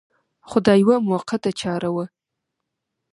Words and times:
خو 0.47 0.57
دا 0.67 0.73
یوه 0.83 0.95
موقته 1.09 1.49
چاره 1.61 1.89
وه. 1.95 2.05